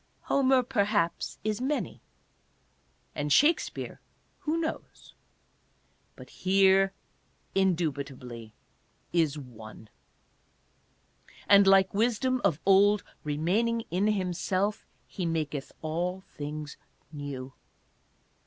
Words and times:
Homer 0.21 0.63
perhaps 0.63 1.37
is 1.43 1.61
many; 1.61 2.01
and 3.13 3.31
Shakspere— 3.31 4.01
who 4.45 4.57
knows? 4.57 5.13
But 6.15 6.31
here 6.31 6.91
in 7.53 7.75
dubitably 7.75 8.55
is 9.13 9.37
one. 9.37 9.89
And, 11.47 11.67
like 11.67 11.93
Wisdom 11.93 12.41
of 12.43 12.59
old, 12.65 13.03
remaining 13.23 13.81
in 13.91 14.07
him 14.07 14.33
self, 14.33 14.87
he 15.05 15.23
maketh 15.27 15.71
all 15.83 16.21
things 16.35 16.77
new. 17.11 17.53